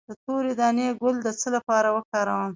[0.09, 2.49] د تورې دانې ګل د څه لپاره وکاروم؟